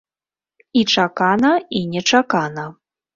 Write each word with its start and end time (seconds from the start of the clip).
І 0.79 0.81
чакана, 0.93 1.51
і 1.81 1.83
нечакана. 1.91 2.65